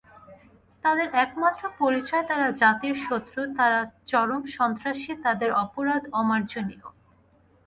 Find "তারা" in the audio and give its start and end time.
2.27-2.47, 3.57-3.79